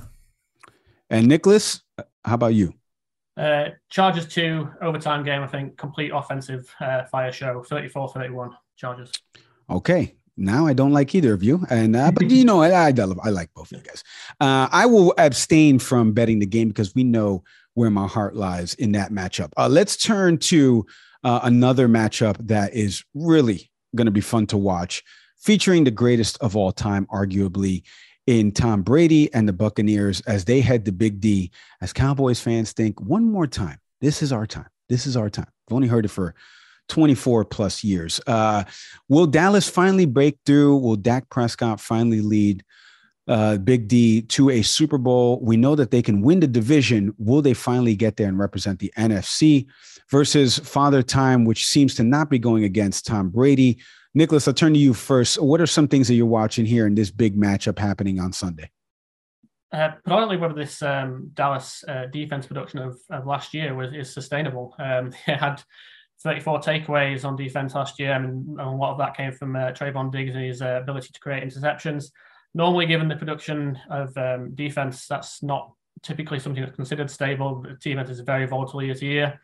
[1.11, 1.83] And Nicholas,
[2.25, 2.75] how about you?
[3.37, 9.13] Uh, Chargers 2, overtime game, I think, complete offensive uh, fire show, 34 31, Chargers.
[9.69, 10.15] Okay.
[10.39, 13.31] Now I don't like either of you, and uh, but you know I, I, I
[13.31, 14.05] like both of you guys.
[14.39, 18.75] Uh, I will abstain from betting the game because we know where my heart lies
[18.75, 19.53] in that matchup.
[19.57, 20.85] Uh, let's turn to
[21.25, 25.03] uh, another matchup that is really going to be fun to watch
[25.37, 27.83] featuring the greatest of all time, arguably,
[28.27, 31.51] in Tom Brady and the Buccaneers as they head to Big D.
[31.81, 34.67] As Cowboys fans think, one more time, this is our time.
[34.89, 35.47] This is our time.
[35.69, 36.35] I've only heard it for
[36.89, 38.21] 24 plus years.
[38.27, 38.65] Uh,
[39.09, 40.77] will Dallas finally break through?
[40.77, 42.65] Will Dak Prescott finally lead
[43.29, 45.41] uh, Big D to a Super Bowl?
[45.41, 47.15] We know that they can win the division.
[47.19, 49.67] Will they finally get there and represent the NFC
[50.11, 53.79] versus Father Time, which seems to not be going against Tom Brady?
[54.17, 55.41] Nicholas, I'll turn to you first.
[55.43, 58.71] What are some things that you're watching here in this big matchup happening on Sunday?
[59.71, 64.11] Uh, predominantly whether this um, Dallas uh, defense production of, of, last year was is
[64.11, 64.75] sustainable.
[64.79, 65.63] Um, they had
[66.23, 70.11] 34 takeaways on defense last year, and a lot of that came from uh, Trevon
[70.11, 72.07] Diggs and his uh, ability to create interceptions.
[72.55, 77.61] Normally, given the production of um, defense, that's not typically something that's considered stable.
[77.61, 79.41] The team is very volatile year to year.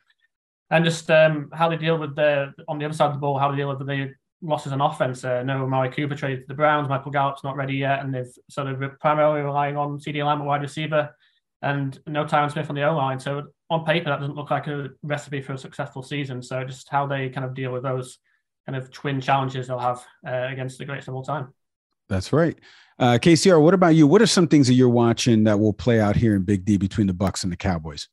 [0.71, 3.39] And just um, how they deal with the on the other side of the ball,
[3.39, 5.25] how they deal with the losses on offense.
[5.25, 6.89] Uh, no Amari Cooper traded to the Browns.
[6.89, 10.47] Michael Gallup's not ready yet, and they've sort of primarily relying on CeeDee Lamb at
[10.47, 11.15] wide receiver,
[11.63, 13.21] and no Tyron Smith on the O line.
[13.21, 16.43] So on paper, that doesn't look like a recipe for a successful season.
[16.43, 18.19] So just how they kind of deal with those
[18.67, 21.53] kind of twin challenges they'll have uh, against the greatest of all time.
[22.09, 22.59] That's right.
[22.99, 24.07] Uh, KCR, what about you?
[24.07, 26.77] What are some things that you're watching that will play out here in Big D
[26.77, 28.09] between the Bucs and the Cowboys?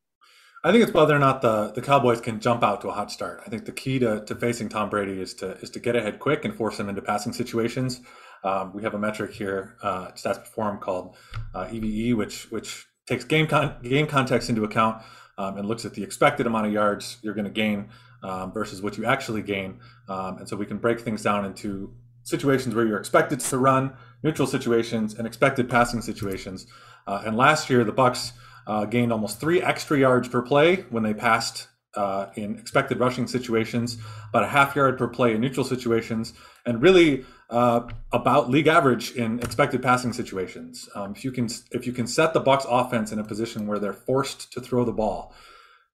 [0.64, 3.12] I think it's whether or not the, the Cowboys can jump out to a hot
[3.12, 3.42] start.
[3.46, 6.20] I think the key to, to facing Tom Brady is to is to get ahead
[6.20, 8.02] quick and force him into passing situations.
[8.44, 11.16] Um, we have a metric here, uh, stats him called
[11.56, 15.02] uh, EVE, which which takes game con- game context into account
[15.38, 17.90] um, and looks at the expected amount of yards you're going to gain
[18.24, 19.80] um, versus what you actually gain.
[20.10, 21.94] Um, and so we can break things down into
[22.24, 23.94] situations where you're expected to run,
[24.24, 26.68] neutral situations, and expected passing situations.
[27.08, 28.34] Uh, and last year, the Bucs
[28.70, 33.26] uh, gained almost three extra yards per play when they passed uh, in expected rushing
[33.26, 33.98] situations,
[34.30, 36.34] about a half yard per play in neutral situations,
[36.68, 40.88] and really uh, about league average in expected passing situations.
[40.94, 43.80] Um, if you can if you can set the Bucs offense in a position where
[43.80, 45.34] they're forced to throw the ball,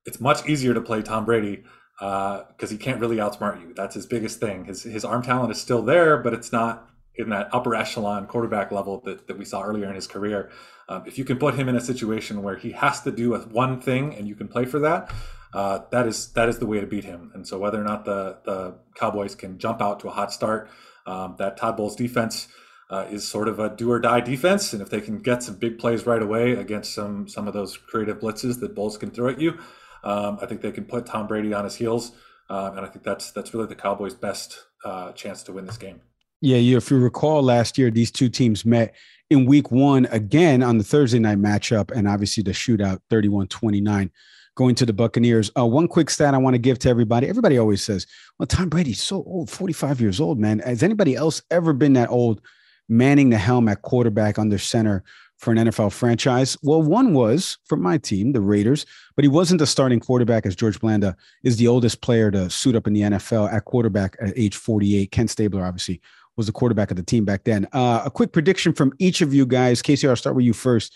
[0.05, 1.63] it's much easier to play Tom Brady
[1.97, 3.73] because uh, he can't really outsmart you.
[3.73, 4.65] That's his biggest thing.
[4.65, 8.73] His his arm talent is still there, but it's not in that upper echelon quarterback
[8.73, 10.51] level that, that we saw earlier in his career.
[10.87, 13.81] Um, if you can put him in a situation where he has to do one
[13.81, 15.11] thing and you can play for that,
[15.53, 17.31] uh, that is that is the way to beat him.
[17.33, 20.69] And so whether or not the the Cowboys can jump out to a hot start,
[21.05, 22.47] um, that Todd Bowles defense
[22.89, 25.55] uh, is sort of a do or die defense, and if they can get some
[25.55, 29.29] big plays right away against some some of those creative blitzes that Bowles can throw
[29.29, 29.57] at you,
[30.03, 32.11] um, I think they can put Tom Brady on his heels,
[32.49, 35.77] uh, and I think that's that's really the Cowboys' best uh, chance to win this
[35.77, 36.01] game.
[36.41, 38.93] Yeah, if you recall last year, these two teams met
[39.29, 44.11] in week one again on the Thursday night matchup, and obviously the shootout 31 29
[44.55, 45.51] going to the Buccaneers.
[45.57, 47.27] Uh, one quick stat I want to give to everybody.
[47.27, 48.07] Everybody always says,
[48.39, 50.59] well, Tom Brady's so old, 45 years old, man.
[50.59, 52.41] Has anybody else ever been that old
[52.87, 55.03] manning the helm at quarterback under center
[55.37, 56.57] for an NFL franchise?
[56.63, 58.85] Well, one was for my team, the Raiders,
[59.15, 62.75] but he wasn't the starting quarterback as George Blanda is the oldest player to suit
[62.75, 65.11] up in the NFL at quarterback at age 48.
[65.11, 66.01] Ken Stabler, obviously,
[66.37, 67.67] was the quarterback of the team back then.
[67.73, 69.81] Uh, a quick prediction from each of you guys.
[69.81, 70.93] Casey, I'll start with you first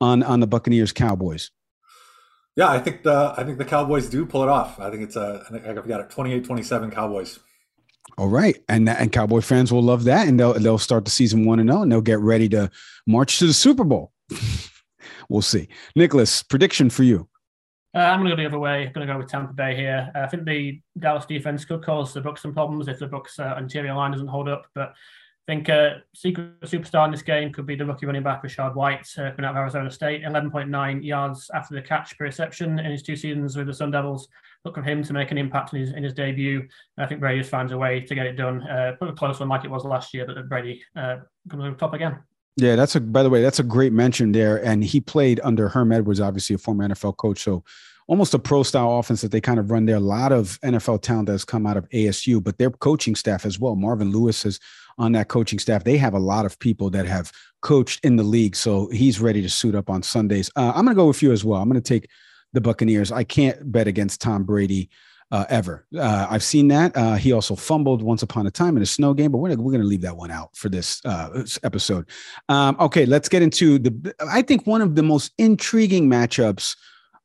[0.00, 1.50] on, on the Buccaneers Cowboys.
[2.54, 4.78] Yeah, I think the I think the Cowboys do pull it off.
[4.78, 7.38] I think it's a I think I've got it 28-27 Cowboys.
[8.18, 11.46] All right, and and Cowboy fans will love that, and they'll they'll start the season
[11.46, 12.70] one and zero, oh, and they'll get ready to
[13.06, 14.12] march to the Super Bowl.
[15.30, 15.68] we'll see.
[15.96, 17.26] Nicholas, prediction for you.
[17.94, 18.86] Uh, I'm going to go the other way.
[18.86, 20.10] I'm going to go with Tampa Bay here.
[20.14, 23.38] Uh, I think the Dallas defense could cause the Bucs some problems if the Bucs
[23.38, 24.66] uh, interior line doesn't hold up.
[24.74, 24.94] But
[25.48, 28.74] I think uh, secret superstar in this game could be the rookie running back Rachaad
[28.74, 32.90] White, uh, coming out of Arizona State, 11.9 yards after the catch per reception in
[32.90, 34.28] his two seasons with the Sun Devils.
[34.64, 36.66] Look for him to make an impact in his in his debut.
[36.96, 38.62] I think Brady just finds a way to get it done.
[38.62, 41.16] Uh, put a close one like it was last year, but Brady uh,
[41.50, 42.20] comes over top again.
[42.56, 44.62] Yeah, that's a by the way, that's a great mention there.
[44.64, 47.42] And he played under Herm Edwards, obviously a former NFL coach.
[47.42, 47.64] So
[48.08, 49.96] almost a pro style offense that they kind of run there.
[49.96, 53.58] A lot of NFL talent that's come out of ASU, but their coaching staff as
[53.58, 53.74] well.
[53.74, 54.60] Marvin Lewis is
[54.98, 55.84] on that coaching staff.
[55.84, 58.56] They have a lot of people that have coached in the league.
[58.56, 60.50] So he's ready to suit up on Sundays.
[60.56, 61.62] Uh, I'm going to go with you as well.
[61.62, 62.10] I'm going to take
[62.52, 63.10] the Buccaneers.
[63.10, 64.90] I can't bet against Tom Brady.
[65.32, 65.86] Uh, ever.
[65.96, 66.94] Uh, I've seen that.
[66.94, 69.72] Uh, he also fumbled once upon a time in a snow game, but we're, we're
[69.72, 72.06] going to leave that one out for this uh, episode.
[72.50, 74.14] Um, okay, let's get into the.
[74.20, 76.76] I think one of the most intriguing matchups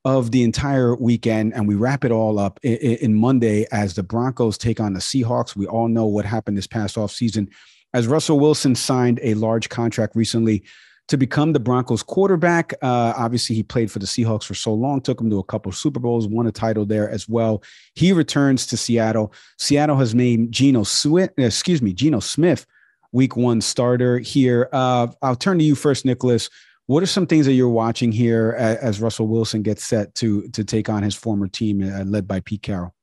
[0.06, 4.02] of the entire weekend, and we wrap it all up in, in, Monday as the
[4.02, 5.54] Broncos take on the Seahawks.
[5.54, 7.48] We all know what happened this past offseason
[7.92, 10.64] as Russell Wilson signed a large contract recently
[11.08, 12.74] to become the Broncos quarterback.
[12.82, 15.72] Uh, obviously, he played for the Seahawks for so long, took him to a couple
[15.72, 17.62] Super Bowls, won a title there as well.
[17.94, 19.32] He returns to Seattle.
[19.58, 22.66] Seattle has named Geno Sweat, excuse me, Geno Smith,
[23.12, 24.68] week one starter here.
[24.72, 26.50] Uh, I'll turn to you first, Nicholas.
[26.86, 30.64] What are some things that you're watching here as, Russell Wilson gets set to to
[30.64, 32.94] take on his former team uh, led by Pete Carroll?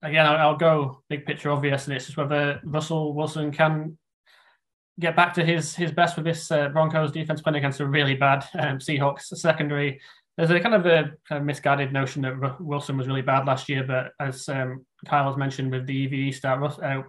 [0.00, 3.98] Again, I'll, go big picture obvious, and it's just whether Russell Wilson can
[5.00, 8.14] get back to his his best with this uh, Broncos defense playing against a really
[8.14, 10.00] bad um, Seahawks secondary.
[10.36, 14.12] There's a kind of a misguided notion that Wilson was really bad last year, but
[14.24, 17.02] as um, Kyle has mentioned with the EVE start, uh,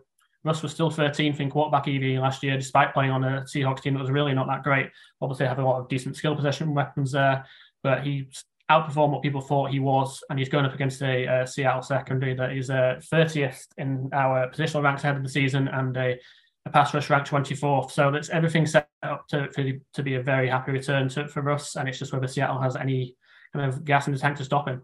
[0.43, 3.93] Russ was still 13th in quarterback EV last year, despite playing on a Seahawks team
[3.93, 4.89] that was really not that great.
[5.21, 7.45] Obviously, have a lot of decent skill possession weapons there,
[7.83, 8.27] but he
[8.71, 12.33] outperformed what people thought he was, and he's going up against a, a Seattle secondary
[12.35, 16.17] that is uh, 30th in our positional ranks ahead of the season and a,
[16.65, 17.91] a pass rush ranked 24th.
[17.91, 21.41] So that's everything set up to, for, to be a very happy return to, for
[21.41, 23.15] Russ, and it's just whether Seattle has any
[23.53, 24.81] kind of gas in the tank to stop him.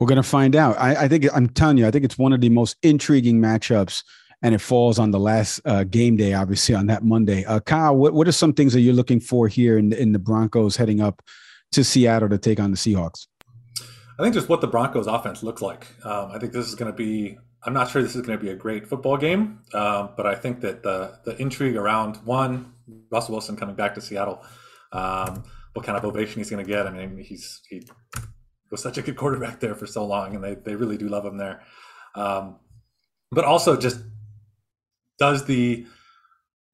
[0.00, 0.78] We're going to find out.
[0.78, 4.02] I, I think I'm telling you, I think it's one of the most intriguing matchups
[4.42, 7.44] and it falls on the last uh, game day, obviously on that Monday.
[7.44, 10.18] Uh, Kyle, what, what are some things that you're looking for here in, in the
[10.18, 11.22] Broncos heading up
[11.70, 13.28] to Seattle to take on the Seahawks?
[14.18, 15.86] I think just what the Broncos offense looks like.
[16.04, 17.38] Um, I think this is going to be.
[17.64, 20.34] I'm not sure this is going to be a great football game, um, but I
[20.34, 22.72] think that the the intrigue around one
[23.10, 24.42] Russell Wilson coming back to Seattle,
[24.92, 26.86] um, what kind of ovation he's going to get.
[26.86, 27.86] I mean, he's he
[28.70, 31.24] was such a good quarterback there for so long, and they they really do love
[31.24, 31.62] him there.
[32.14, 32.56] Um,
[33.30, 34.00] but also just
[35.18, 35.86] does the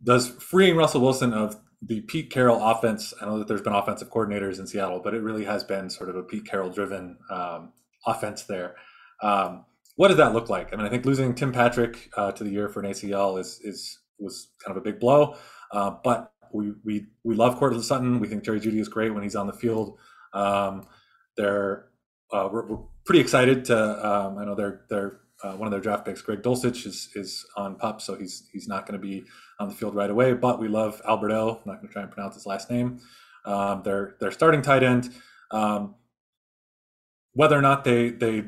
[0.03, 3.13] does freeing Russell Wilson of the Pete Carroll offense?
[3.21, 6.09] I know that there's been offensive coordinators in Seattle, but it really has been sort
[6.09, 7.73] of a Pete Carroll driven um,
[8.07, 8.77] offense there.
[9.23, 9.65] Um,
[9.99, 10.73] what does that look like?
[10.73, 13.61] I mean, I think losing Tim Patrick uh, to the year for an ACL is
[13.65, 15.35] is was kind of a big blow,
[15.73, 18.21] uh, but we we we love Courtland Sutton.
[18.21, 19.99] We think Jerry Jeudy is great when he's on the field.
[20.33, 20.87] Um,
[21.37, 21.87] they're
[22.33, 24.07] uh, we're, we're, pretty excited to.
[24.09, 27.45] Um, I know they're they're uh, one of their draft picks, Greg Dulcich, is is
[27.57, 29.25] on pup, so he's he's not going to be
[29.59, 30.33] on the field right away.
[30.33, 31.57] But we love Alberto.
[31.57, 33.01] I'm not going to try and pronounce his last name.
[33.45, 35.13] Um, their their starting tight end.
[35.51, 35.97] Um,
[37.33, 38.45] whether or not they they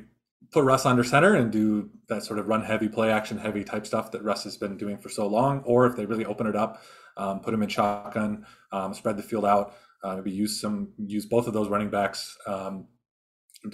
[0.53, 3.87] put Russ under center and do that sort of run heavy, play action heavy type
[3.87, 6.57] stuff that Russ has been doing for so long, or if they really open it
[6.57, 6.83] up,
[7.17, 11.27] um, put him in shotgun, um, spread the field out, uh, maybe use some use
[11.27, 12.87] both of those running backs um,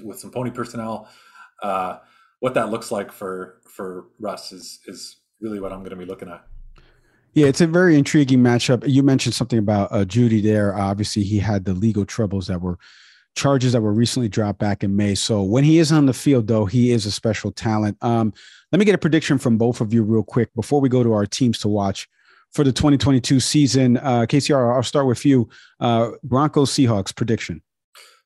[0.02, 1.08] with some pony personnel.
[1.62, 1.98] Uh,
[2.40, 6.04] what that looks like for for Russ is is really what I'm going to be
[6.04, 6.44] looking at.
[7.32, 8.82] Yeah, it's a very intriguing matchup.
[8.86, 10.74] You mentioned something about uh, Jeudy there.
[10.74, 12.78] Obviously, he had the legal troubles that were
[13.36, 15.14] charges that were recently dropped back in May.
[15.14, 17.96] So when he is on the field, though, he is a special talent.
[18.00, 18.32] Um,
[18.72, 21.12] let me get a prediction from both of you real quick before we go to
[21.12, 22.08] our teams to watch
[22.52, 23.98] for the 2022 season.
[23.98, 25.48] Uh, KCR, I'll start with you.
[25.78, 27.62] Uh, Broncos Seahawks prediction.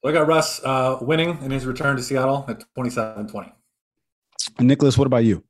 [0.02, 3.52] Well, I got Russ uh, winning in his return to Seattle at 27 20.
[4.60, 5.44] Nicholas, what about you?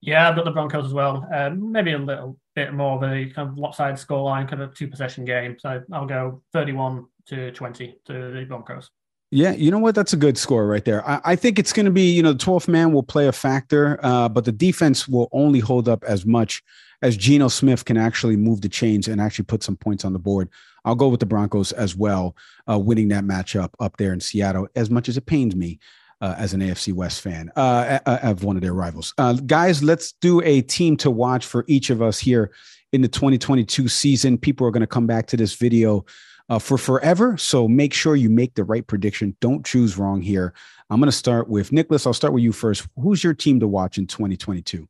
[0.00, 1.26] Yeah, I've got the Broncos as well.
[1.34, 4.86] Um, maybe a little bit more of a kind of lopsided scoreline, kind of two
[4.86, 5.56] possession game.
[5.58, 8.90] So I'll go 31 to 20 to the Broncos.
[9.30, 9.94] Yeah, you know what?
[9.94, 11.06] That's a good score right there.
[11.08, 13.32] I, I think it's going to be, you know, the 12th man will play a
[13.32, 16.62] factor, uh, but the defense will only hold up as much
[17.02, 20.18] as Geno Smith can actually move the chains and actually put some points on the
[20.18, 20.48] board.
[20.84, 22.36] I'll go with the Broncos as well,
[22.70, 25.80] uh, winning that matchup up there in Seattle, as much as it pains me
[26.20, 29.12] uh, as an AFC West fan uh, of one of their rivals.
[29.18, 32.52] Uh, guys, let's do a team to watch for each of us here
[32.92, 34.38] in the 2022 season.
[34.38, 36.04] People are going to come back to this video
[36.48, 37.36] uh, for forever.
[37.36, 39.36] So make sure you make the right prediction.
[39.40, 40.54] Don't choose wrong here.
[40.90, 42.06] I'm going to start with Nicholas.
[42.06, 42.86] I'll start with you first.
[43.00, 44.88] Who's your team to watch in 2022?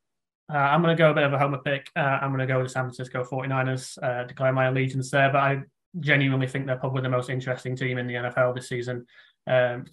[0.53, 1.89] Uh, I'm going to go a bit of a homer pick.
[1.97, 5.31] Uh, I'm going to go with the San Francisco 49ers, uh, declare my allegiance there.
[5.31, 5.63] But I
[6.01, 9.07] genuinely think they're probably the most interesting team in the NFL this season.
[9.47, 9.85] Um,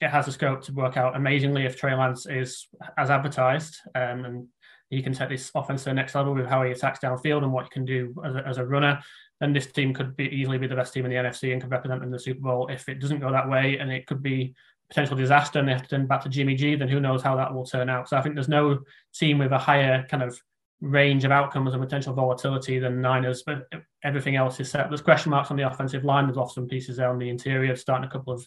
[0.00, 4.24] it has the scope to work out amazingly if Trey Lance is as advertised, um,
[4.24, 4.46] and
[4.90, 7.52] he can take this offense to the next level with how he attacks downfield and
[7.52, 9.00] what he can do as a, as a runner.
[9.40, 11.70] Then this team could be easily be the best team in the NFC and could
[11.70, 12.68] represent them in the Super Bowl.
[12.68, 14.54] If it doesn't go that way, and it could be
[14.88, 17.36] potential disaster, and they have to turn back to Jimmy G, then who knows how
[17.36, 18.08] that will turn out.
[18.08, 18.80] So I think there's no
[19.14, 20.40] team with a higher kind of
[20.80, 23.68] range of outcomes and potential volatility than Niners, but
[24.04, 24.88] everything else is set.
[24.88, 26.26] There's question marks on the offensive line.
[26.26, 28.46] There's lost some pieces there on the interior, starting a couple of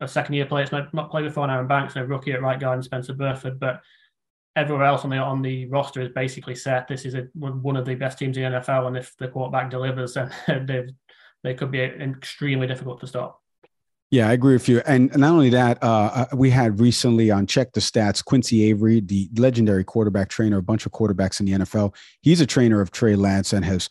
[0.00, 2.84] a second year players, not, played before Aaron Banks, a rookie at right guard and
[2.84, 3.80] Spencer Burford, but
[4.58, 6.88] everywhere else on the on the roster is basically set.
[6.88, 9.70] This is a, one of the best teams in the NFL, and if the quarterback
[9.70, 10.30] delivers, then
[10.66, 10.86] they
[11.42, 13.40] they could be extremely difficult to stop.
[14.10, 14.80] Yeah, I agree with you.
[14.86, 19.00] And not only that, uh, uh, we had recently on Check the Stats, Quincy Avery,
[19.00, 21.94] the legendary quarterback trainer, a bunch of quarterbacks in the NFL.
[22.22, 23.90] He's a trainer of Trey Lance and has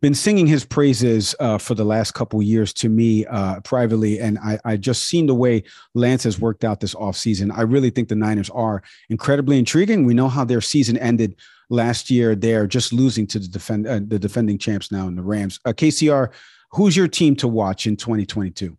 [0.00, 4.38] been singing his praises uh, for the last couple years to me uh, privately, and
[4.38, 7.50] I, I just seen the way Lance has worked out this offseason.
[7.56, 10.04] I really think the Niners are incredibly intriguing.
[10.04, 11.34] We know how their season ended
[11.68, 12.36] last year.
[12.36, 15.58] They're just losing to the defend uh, the defending champs now in the Rams.
[15.64, 16.30] Uh, KCR,
[16.72, 18.76] who's your team to watch in 2022?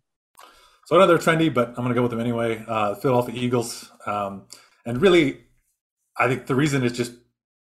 [0.86, 2.64] So I know they're trendy, but I'm going to go with them anyway.
[2.66, 4.46] Uh, Philadelphia Eagles, um,
[4.86, 5.42] and really,
[6.16, 7.12] I think the reason is just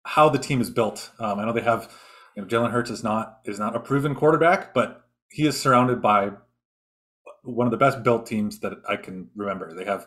[0.03, 1.11] how the team is built.
[1.17, 1.89] Um, I know they have
[2.37, 6.03] you know, Jalen Hurts is not is not a proven quarterback, but he is surrounded
[6.03, 6.29] by
[7.41, 9.73] one of the best built teams that I can remember.
[9.73, 10.05] They have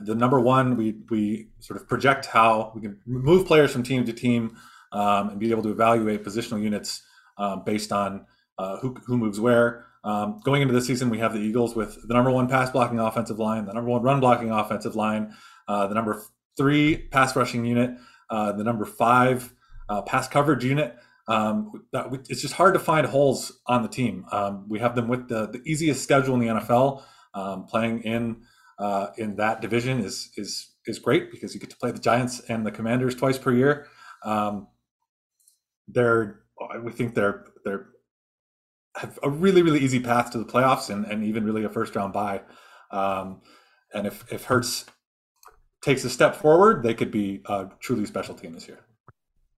[0.00, 0.76] the number one.
[0.76, 4.56] We we sort of project how we can move players from team to team
[4.90, 7.04] um, and be able to evaluate positional units
[7.38, 8.26] um, based on
[8.58, 9.86] uh, who who moves where.
[10.02, 12.98] Um, going into the season, we have the Eagles with the number one pass blocking
[12.98, 15.36] offensive line, the number one run blocking offensive line,
[15.68, 16.20] uh, the number
[16.56, 17.96] three pass rushing unit,
[18.28, 19.54] uh, the number five
[19.88, 20.96] uh, pass coverage unit.
[21.30, 24.24] Um, that, it's just hard to find holes on the team.
[24.32, 27.04] Um, we have them with the, the easiest schedule in the NFL.
[27.32, 28.42] Um, playing in
[28.80, 32.40] uh, in that division is is is great because you get to play the Giants
[32.48, 33.86] and the Commanders twice per year.
[34.24, 34.66] Um,
[35.86, 36.40] they're
[36.82, 37.86] we think they're they're
[38.96, 41.94] have a really really easy path to the playoffs and, and even really a first
[41.94, 42.40] round bye.
[42.90, 43.42] Um,
[43.94, 44.86] and if if Hurts
[45.80, 48.80] takes a step forward, they could be a truly special team this year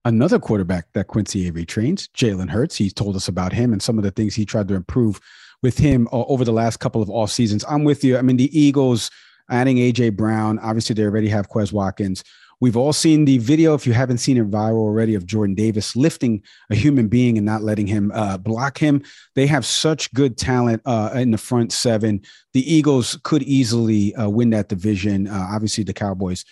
[0.05, 2.77] another quarterback that Quincy Avery trains, Jalen Hurts.
[2.77, 5.21] He told us about him and some of the things he tried to improve
[5.63, 7.65] with him uh, over the last couple of off seasons.
[7.69, 8.19] I'm with you.
[8.19, 9.11] I mean, the Eagles
[9.51, 10.59] adding AJ Brown.
[10.59, 12.25] Obviously, they already have Quez Watkins.
[12.61, 15.97] We've all seen the video, if you haven't seen it viral already, of Jordan Davis
[15.97, 19.03] lifting a human being and not letting him uh, block him.
[19.35, 22.23] They have such good talent uh, in the front seven.
[22.53, 25.27] The Eagles could easily uh, win that division.
[25.27, 26.45] Uh, obviously, the Cowboys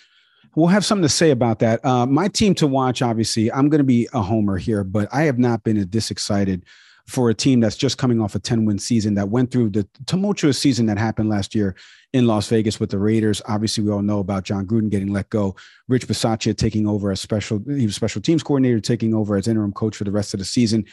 [0.55, 1.83] we'll have something to say about that.
[1.85, 5.23] Uh, my team to watch, obviously, I'm going to be a homer here, but I
[5.23, 6.65] have not been this excited
[7.07, 9.87] for a team that's just coming off a 10 win season that went through the
[10.05, 11.75] tumultuous season that happened last year
[12.13, 13.41] in Las Vegas with the Raiders.
[13.47, 15.55] Obviously, we all know about Jon Gruden getting let go,
[15.87, 19.73] Rich Bisaccia taking over as special, he was special teams coordinator, taking over as interim
[19.73, 20.85] coach for the rest of the season.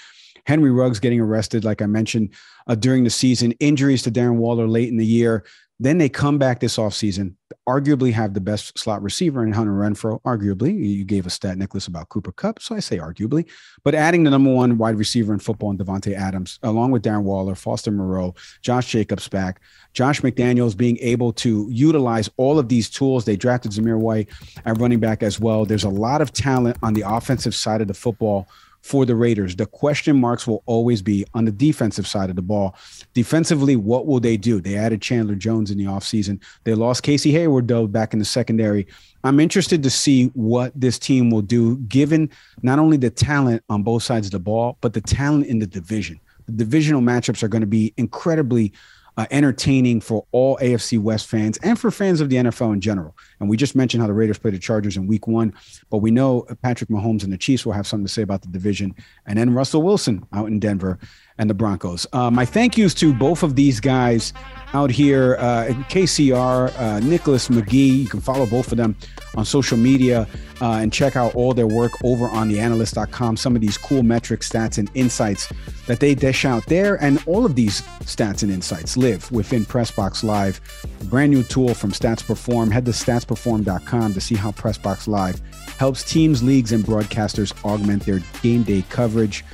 [0.46, 2.30] Henry Ruggs getting arrested, like I mentioned,
[2.66, 5.44] uh, during the season, injuries to Darren Waller late in the year.
[5.80, 7.34] Then they come back this offseason,
[7.68, 10.20] arguably have the best slot receiver in Hunter Renfrow.
[10.22, 13.48] Arguably, you gave a stat, Nicholas, about Cooper Kupp, So I say arguably,
[13.84, 17.22] but adding the number one wide receiver in football and Davante Adams, along with Darren
[17.22, 19.60] Waller, Foster Moreau, Josh Jacobs back,
[19.94, 23.24] Josh McDaniels being able to utilize all of these tools.
[23.24, 24.30] They drafted Zamir White
[24.64, 25.64] at running back as well.
[25.64, 28.48] There's a lot of talent on the offensive side of the football
[28.82, 29.56] for the Raiders.
[29.56, 32.76] The question marks will always be on the defensive side of the ball.
[33.14, 34.60] Defensively, what will they do?
[34.60, 36.40] They added Chandler Jones in the offseason.
[36.64, 38.86] They lost Casey Hayward, though, back in the secondary.
[39.24, 42.30] I'm interested to see what this team will do, given
[42.62, 45.66] not only the talent on both sides of the ball, but the talent in the
[45.66, 46.20] division.
[46.46, 48.72] The divisional matchups are going to be incredibly
[49.18, 53.16] uh, entertaining for all AFC West fans and for fans of the NFL in general.
[53.40, 55.52] And we just mentioned how the Raiders played the Chargers in week one,
[55.90, 58.48] but we know Patrick Mahomes and the Chiefs will have something to say about the
[58.48, 58.94] division.
[59.26, 61.00] And then Russell Wilson out in Denver
[61.36, 62.06] and the Broncos.
[62.12, 64.32] Uh, my thank yous to both of these guys
[64.74, 68.02] out here, uh, KCR, uh, Nicholas McGee.
[68.02, 68.96] You can follow both of them
[69.36, 70.26] on social media
[70.60, 73.36] uh, and check out all their work over on theanalyst.com.
[73.36, 75.52] Some of these cool metrics, stats, and insights
[75.86, 77.02] that they dish out there.
[77.02, 80.60] And all of these stats and insights live within Pressbox Live,
[81.04, 82.70] brand new tool from Stats Perform.
[82.70, 85.40] Head to statsperform.com to see how Pressbox Live
[85.78, 89.44] helps teams, leagues, and broadcasters augment their game day coverage.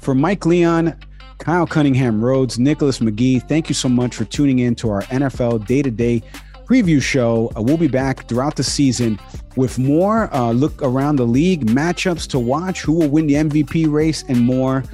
[0.00, 0.98] For Mike Leon,
[1.38, 5.66] Kyle Cunningham Rhoads, Nicholas McGee, thank you so much for tuning in to our NFL
[5.66, 6.22] day to day
[6.68, 7.50] preview show.
[7.56, 9.18] Uh, we'll be back throughout the season
[9.56, 13.90] with more uh, look around the league, matchups to watch, who will win the MVP
[13.90, 14.84] race, and more.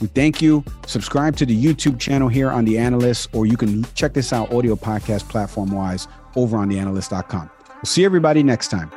[0.00, 0.64] We thank you.
[0.86, 4.52] Subscribe to the YouTube channel here on The Analyst, or you can check this out
[4.52, 7.50] audio podcast platform wise over on theanalyst.com.
[7.68, 8.90] We'll see everybody next time.